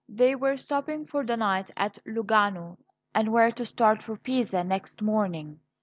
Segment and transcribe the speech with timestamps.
[0.09, 2.79] They were stopping for the night at Lugano,
[3.13, 5.59] and were to start for Pisa next morning.